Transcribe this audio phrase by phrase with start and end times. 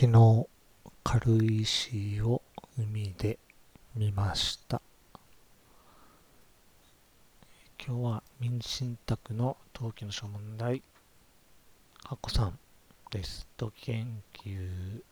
[0.00, 0.46] 昨日
[1.02, 2.40] 軽石を
[2.78, 3.36] 海で
[3.96, 4.80] 見ました。
[7.84, 10.84] 今日は民信託の登記の諸問題。
[12.04, 12.56] ハコさん
[13.10, 13.48] です。
[13.56, 15.02] と研究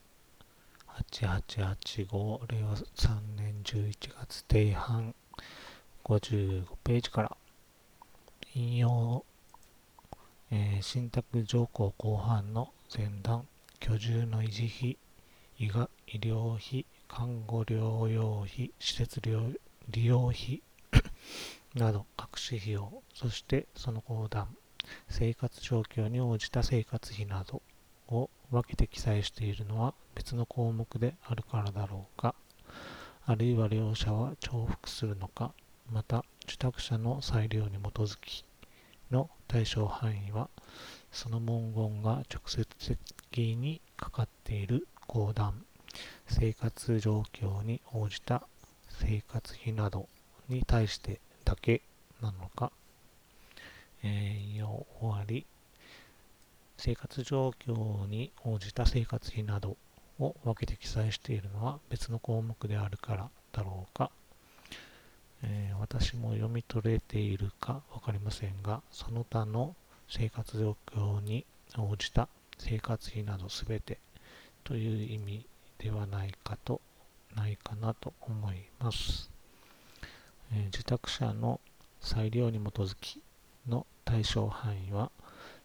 [1.11, 5.17] 8885令和3年11月定半
[6.05, 7.37] 55ページから。
[8.55, 9.25] 引用、
[10.53, 13.49] えー、信託条項後半の前段。
[13.89, 14.99] 居住の維持費、
[15.61, 20.61] 医が医療費、看護療養費、施設利用費
[21.77, 24.49] など各種費用、そしてその横断、
[25.09, 27.63] 生活状況に応じた生活費など
[28.09, 32.35] を分けて記載しているのは別の項目であるからだろうか、
[33.25, 35.53] あるいは両者は重複するのか、
[35.93, 38.45] また受託者の裁量に基づき
[39.11, 40.49] の対象範囲は
[41.13, 42.67] その文言が直接
[43.31, 45.65] 的にかかっている公団、
[46.27, 48.47] 生活状況に応じた
[48.89, 50.09] 生活費など
[50.49, 51.81] に対してだけ
[52.21, 52.73] なのか、
[54.03, 55.47] えー、終わり、
[56.77, 59.77] 生活状況に応じた生活費など
[60.19, 64.11] を分けて記載しているのは別の項目であるからだろうか、
[65.47, 69.75] えー、私も読み取れているか分かりませんが、その他の
[70.09, 71.45] 生活状況に
[71.79, 73.99] 応じた生活費などすべて
[74.65, 75.47] という意味
[75.79, 76.81] ではないかと、
[77.37, 79.31] ないかなと思います。
[80.53, 81.61] えー、受託者の
[82.01, 83.23] 裁量に基づき
[83.69, 85.11] の対象範囲は、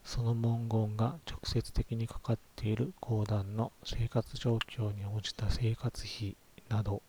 [0.03, 6.35] その文言が直接的にかかっている公団の生活状況に応じた生活費
[6.69, 7.01] など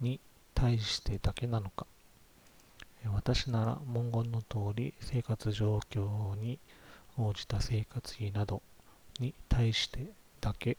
[0.00, 0.20] に
[0.58, 1.86] 対してだけなのか、
[3.14, 6.58] 私なら文言の通り生活状況に
[7.16, 8.60] 応じた生活費など
[9.20, 10.76] に対してだけ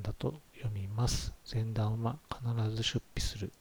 [0.00, 1.34] だと読みます。
[1.52, 3.52] 前段は必ず出費する。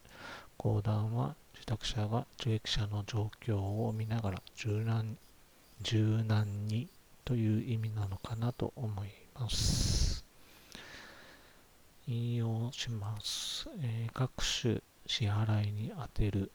[0.58, 5.18] 後段は受託者が受益者の状況を見ながら柔軟
[5.82, 6.88] 柔軟に
[7.26, 10.24] という意味なのかなと思います。
[12.08, 13.70] 引用します。
[13.82, 16.52] えー、各種支払いに充てる。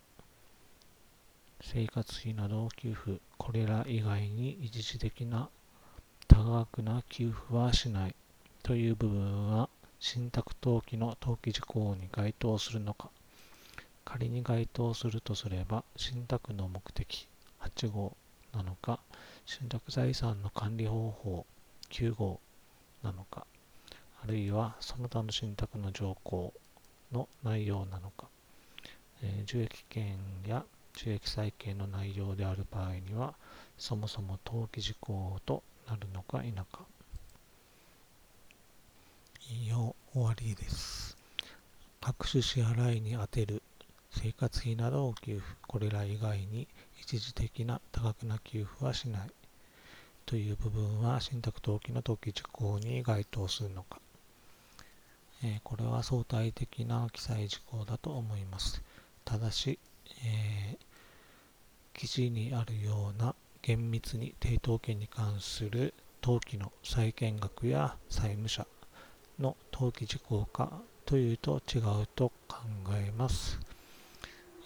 [1.61, 5.49] 生活費などを給付、これら以外に一時的な
[6.29, 8.15] 多額な給付はしない。
[8.63, 13.11] という部分は信託登記の登記事項に該当するのか、
[14.05, 17.27] 仮に該当するとすれば、信託の目的
[17.61, 18.17] 8号
[18.55, 19.01] なのか、
[19.47, 21.45] 信託財産の管理方法
[21.91, 22.39] 9号
[23.03, 23.49] なのか、
[24.23, 26.55] あるいはその他の信託の条項
[27.11, 28.29] の内容なのか、
[29.25, 30.65] え、受益権や
[30.95, 33.35] 収益債権の内容である場合には、
[33.79, 36.85] そもそも登記事項となるのか否か。
[39.51, 41.17] 引用終わりです。
[42.01, 43.63] 各種支払いに充てる
[44.11, 46.69] 生活費などを給付、これら以外に
[47.01, 49.31] 一時的な多額な給付はしない
[50.27, 54.01] という部分は信託登記の登記事項に該当するのか。
[55.43, 58.83] え、これは相対的な記載事項だと思います。
[59.25, 59.79] ただし、
[60.25, 68.67] えー、記事にあるような厳密に抵当権に関する登記の債権額や債務者
[69.39, 72.57] の登記事項かというと違うと考
[72.95, 73.59] えます。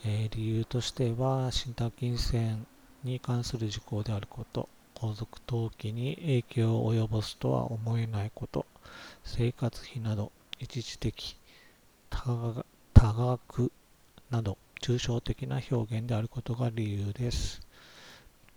[0.05, 2.67] えー、理由としては、信託金銭
[3.03, 8.67] に関する事項であること、皇族登記に影響を及ぼすとは思えないこと、
[9.25, 11.37] 生活費など一時的、
[12.11, 12.65] 多
[12.95, 13.73] 額
[14.31, 17.61] など抽象的な表現であることが理由です。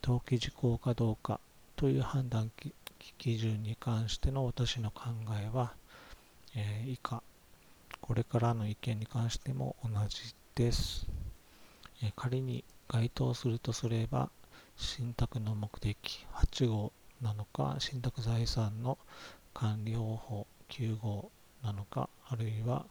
[0.03, 1.39] 登記事項かどうか
[1.75, 2.51] という判断
[3.17, 5.09] 基準に関しての私の考
[5.41, 5.73] えは、
[6.55, 7.23] えー、以下、
[8.01, 11.07] これからの意見に関しても同じです。
[12.03, 14.29] えー、仮に該当するとすれば、
[14.75, 18.97] 信託の目的8号なのか、信託財産の
[19.53, 21.31] 管理方法9号
[21.63, 22.85] なのか、あるいは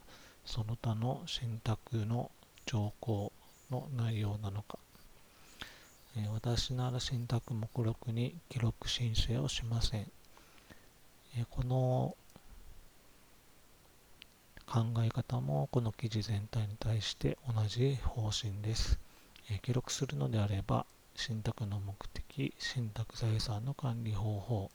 [0.45, 2.31] その他の信託の
[2.71, 3.33] 条項
[3.69, 4.79] の内容なのか、
[6.15, 10.09] え、私なら信託目録に記録申請をしません。
[11.35, 12.15] え、この
[14.65, 18.97] 考え方もこの記事全体に対して同じ方針です。
[19.49, 24.71] え、記録するのであれば、信託の目的、信託財産の管理方法、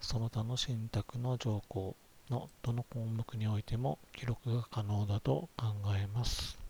[0.00, 1.96] その他の信託の条項
[2.30, 6.65] のどの項目においても記録が可能だと考えます。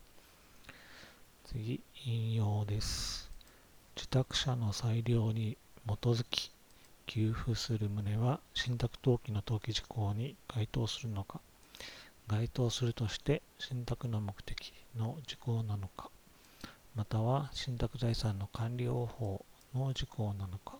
[1.59, 3.31] 次、引用です。
[3.97, 5.57] 受託者の裁量に
[5.87, 6.51] 基づき
[7.07, 11.41] 給付する旨は信託登記の登記事項に該当するのか。
[12.29, 16.11] 該当するとして信託の目的の事項なのか。
[16.95, 19.45] または信託財産の管理方法
[19.75, 20.77] の事項なのか。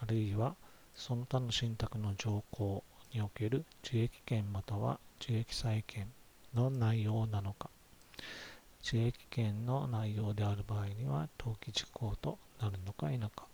[0.00, 0.54] あるいは
[0.94, 6.10] その他の信託の条項における受益権または受益債権
[6.54, 7.68] の内容なのか。
[8.84, 13.46] 受益権の内容である場合には登記事項となるのか否か。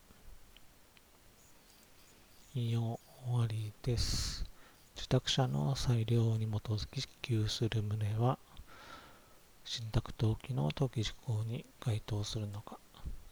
[2.55, 4.45] 引用終わりです。
[4.97, 8.39] 受託者の裁量に基づき支給する旨は
[9.65, 12.79] 信託登記の登記事項に該当するのか、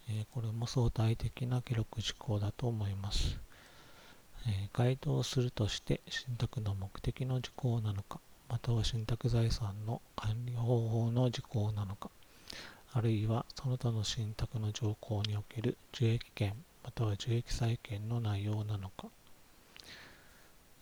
[0.07, 3.37] えー、これも相対的な記録事項だと思います、
[4.47, 8.19] えー、該当するとして信託の目的の事項なのか。
[8.49, 12.09] または信託財産の管理方法の事項なのか
[12.93, 16.53] あるいはその他の信託の条項における受益権
[16.87, 19.07] または受益債権の内容なのか。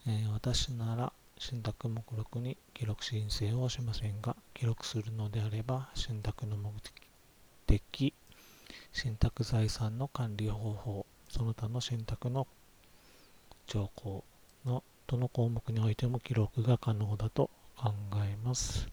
[0.06, 6.72] えー、私なら信託目録に記録申請をしませんが、記録するのであれば、信託の目
[7.66, 8.14] 的、
[8.94, 12.46] 信託財産の管理方法、その他の信託の
[13.66, 14.24] 条項
[14.64, 17.94] のどの項目においても記録が可能だと考
[18.24, 18.88] えます。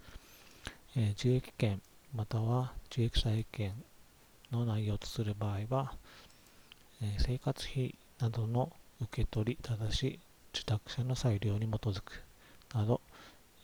[0.97, 1.81] えー、受益権
[2.15, 3.73] または受益債権
[4.51, 5.95] の内容とする場合は、
[7.03, 8.71] えー、生活費などの
[9.01, 10.21] 受け取り、ただし
[10.55, 12.23] 受託者の裁量に基づく
[12.75, 13.01] など、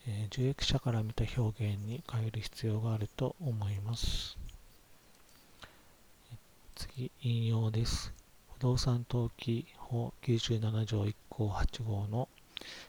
[0.07, 4.39] えー、受益者から見た表現に変える必要があると思います。
[6.75, 8.13] 次、引用です。
[8.57, 12.29] 不動産登記法97条1項8号の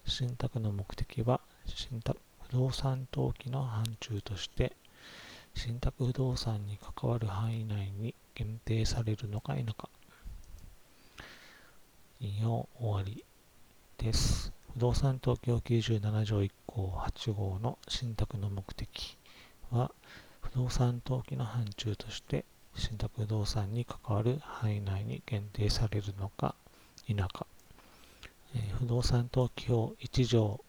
[0.05, 1.41] 信託の目的は
[1.79, 4.75] 信託不動産登記の範疇として
[5.53, 9.89] 信託不動産に関わる範囲内に限定されるのか否か
[12.19, 13.23] 引用終わり
[13.97, 14.51] です。
[14.73, 19.17] 不動産東京97条1項8号の信託の目的
[19.71, 19.89] は、
[20.41, 22.43] 不動産登記の範疇として
[22.75, 26.55] 信託不動産に関わる範囲内に限定されるのか
[27.05, 27.47] 否か、
[28.53, 30.59] えー、不動産登記法1条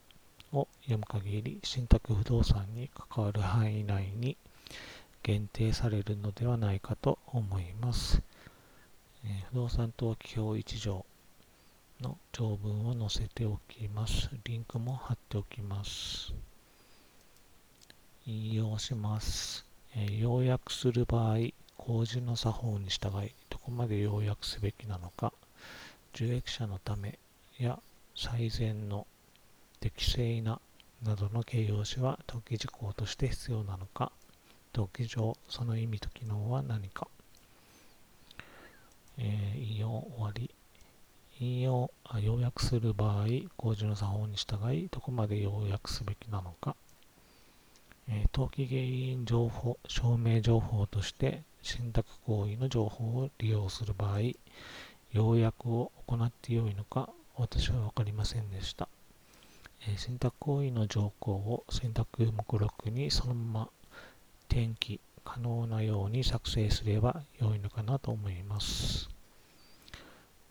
[0.52, 4.36] を読む限り信託不動産に関わる範囲内に
[5.22, 8.22] 限定されるのではないかと思います。
[9.24, 11.04] えー、不動産登記法1条
[12.00, 14.30] の条文を載せておきます。
[14.44, 16.32] リンクも貼っておきます。
[18.26, 19.66] 引用します。
[19.94, 21.36] えー、要約する場合、
[21.76, 25.32] 工事の作法に従い、どこまで要約すべきなのか、
[26.14, 27.18] 受益者のため
[27.58, 27.78] や
[28.16, 29.06] 最善の
[29.80, 30.60] 適正な
[31.02, 34.12] などの形容詞は登記事項として必要なのか、
[34.74, 37.08] 登記上その意味と機能は何か？
[39.16, 40.50] えー、引用終わり。
[41.40, 41.90] 引用、
[42.22, 46.76] 要約する場合、工事の作法に従い、どこまで要約すべきなのか、
[48.08, 54.18] えー、登記原因情報、証明情報として信託行為の情報を利用する場合、
[55.12, 58.90] 要約を行ってよいのか、私は分かりませんでした。
[59.88, 63.68] えー、信託行為の条項を信託目録にそのまま
[64.48, 69.08] 転記可能なように作成すれば良いのかなと思います。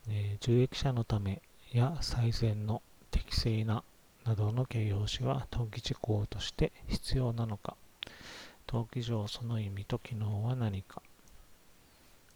[0.08, 1.42] えー、受益者のため
[1.72, 2.82] や最善の
[3.12, 3.84] 適正な
[4.26, 7.76] などの形容詞は登記事項として必要なのか
[8.68, 11.02] 登記上その意味と機能は何か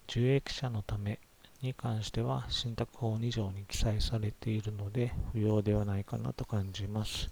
[0.10, 1.20] 受益者のため
[1.64, 7.32] に関しては信託法2条に記載されているので不要ではないかなと感じます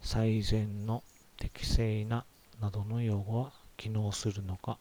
[0.00, 1.04] 最善の
[1.38, 2.24] 適正な
[2.60, 4.78] などの用語は機能するのか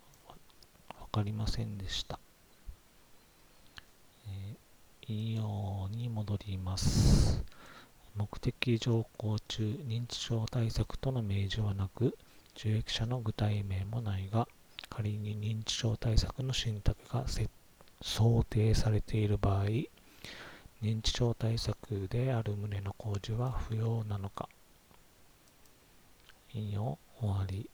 [1.11, 2.19] 分かりませんでした
[5.11, 7.43] 引用に戻ります。
[8.15, 12.15] 目的条項中、認知症対策との明示はなく、
[12.55, 14.47] 受益者の具体名もないが、
[14.87, 17.27] 仮に認知症対策の信託が
[18.01, 19.65] 想定されている場合、
[20.81, 24.47] 認知症対策である旨の工事は不要なのか。
[26.53, 27.69] 引用終わり。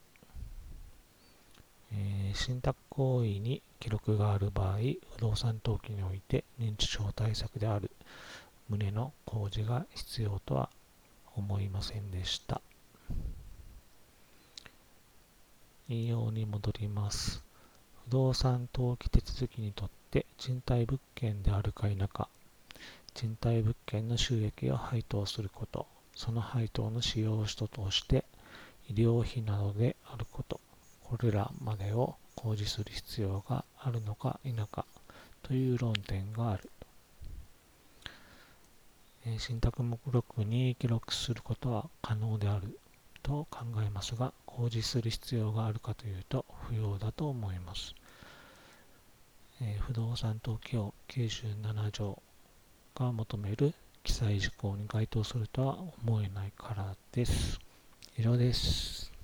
[1.93, 4.77] えー、信託行為に記録がある場合、
[5.15, 7.91] 不動産登記において認知症対策である
[8.69, 10.69] 旨の工事が必要とは
[11.35, 12.61] 思いませんでした。
[15.87, 17.43] 引用に戻ります。
[18.07, 20.04] 不動産登記手続きにとって
[20.37, 22.29] 賃貸物件であるか否か、
[23.13, 28.23] 賃貸物件の収益を配当すること、その配当の使用人として
[28.87, 30.61] 医療費などであること、
[31.03, 34.85] これらまでを公示する必要があるのか否か。
[35.41, 36.69] という論点がある。
[39.37, 42.79] 信託目録に記録することは可能である。
[43.25, 47.95] と考えますが、公示する必要があるかというと不要だと思います。
[49.61, 52.21] え不動産登記法97条
[52.93, 57.59] が求める記載事項に該当するとは思えないからです。
[58.17, 59.14] 以上です。